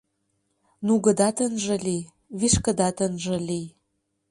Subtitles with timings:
[0.85, 2.03] —Нугыдат ынже лий,
[2.39, 3.65] вишкыдат ынже лий...